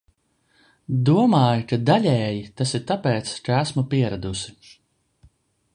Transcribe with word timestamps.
Domāju, 1.09 1.65
ka 1.73 1.79
daļēji 1.89 2.41
tas 2.61 2.73
ir 2.79 2.85
tāpēc, 2.93 3.33
ka 3.49 3.61
esmu 3.67 3.85
pieradusi. 3.95 4.79